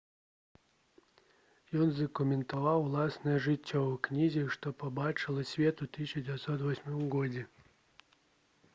ён 1.83 1.91
задакументаваў 1.97 2.87
уласнае 2.87 3.37
жыццё 3.49 3.79
ў 3.83 4.01
кнізе 4.07 4.43
што 4.57 4.75
пабачыла 4.85 5.47
свет 5.53 5.87
у 5.87 5.91
1998 5.93 7.09
годзе 7.17 7.43